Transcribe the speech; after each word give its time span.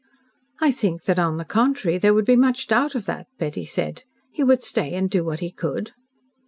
"I 0.59 0.71
think 0.71 1.03
that, 1.03 1.19
on 1.19 1.37
the 1.37 1.45
contrary, 1.45 1.99
there 1.99 2.11
would 2.15 2.25
be 2.25 2.35
much 2.35 2.65
doubt 2.65 2.95
of 2.95 3.05
that," 3.05 3.27
Betty 3.37 3.65
said. 3.65 4.01
"He 4.31 4.43
would 4.43 4.63
stay 4.63 4.95
and 4.95 5.07
do 5.07 5.23
what 5.23 5.41
he 5.41 5.51
could." 5.51 5.91